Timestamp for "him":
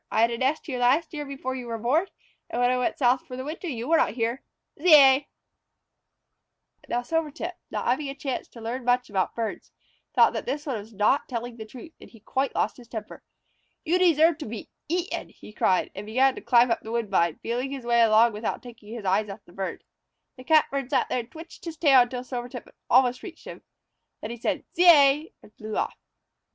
23.45-23.61